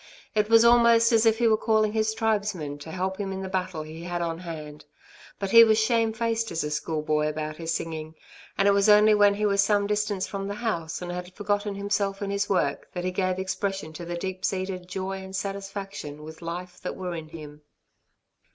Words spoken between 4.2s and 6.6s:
hand. But he was as shamefaced